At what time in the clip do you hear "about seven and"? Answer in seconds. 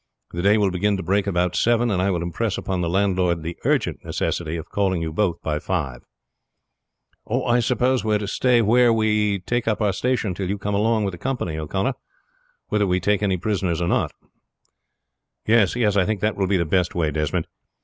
1.27-2.01